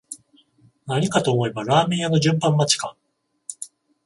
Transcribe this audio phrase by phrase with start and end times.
[0.87, 2.97] 何かと思えばラーメン屋の順番待ちか